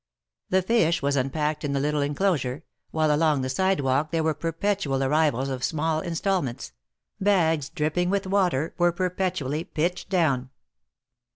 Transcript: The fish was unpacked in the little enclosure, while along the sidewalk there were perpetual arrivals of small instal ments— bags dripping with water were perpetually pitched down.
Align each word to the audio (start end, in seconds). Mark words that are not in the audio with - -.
The 0.49 0.63
fish 0.63 1.03
was 1.03 1.15
unpacked 1.15 1.63
in 1.63 1.73
the 1.73 1.79
little 1.79 2.01
enclosure, 2.01 2.63
while 2.89 3.13
along 3.13 3.41
the 3.43 3.49
sidewalk 3.49 4.09
there 4.09 4.23
were 4.23 4.33
perpetual 4.33 5.03
arrivals 5.03 5.47
of 5.49 5.63
small 5.63 5.99
instal 6.01 6.41
ments— 6.43 6.73
bags 7.21 7.69
dripping 7.69 8.09
with 8.09 8.25
water 8.25 8.73
were 8.79 8.91
perpetually 8.91 9.63
pitched 9.63 10.09
down. 10.09 10.49